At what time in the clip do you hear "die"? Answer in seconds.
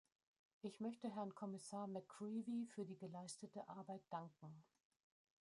2.85-2.97